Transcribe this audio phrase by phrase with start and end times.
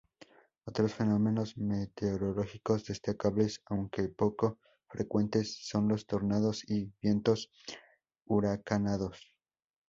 [0.65, 4.57] Otros fenómenos meteorológicos destacables, aunque poco
[4.89, 7.51] frecuentes, son los tornados y vientos
[8.25, 9.19] huracanados.